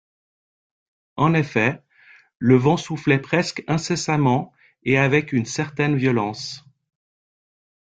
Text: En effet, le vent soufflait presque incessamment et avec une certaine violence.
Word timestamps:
En 1.15 1.35
effet, 1.35 1.79
le 2.39 2.55
vent 2.57 2.75
soufflait 2.75 3.19
presque 3.21 3.63
incessamment 3.67 4.51
et 4.81 4.97
avec 4.97 5.31
une 5.31 5.45
certaine 5.45 5.95
violence. 5.95 6.65